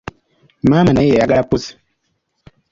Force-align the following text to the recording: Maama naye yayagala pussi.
Maama 0.69 0.91
naye 0.93 1.09
yayagala 1.13 1.47
pussi. 1.49 1.71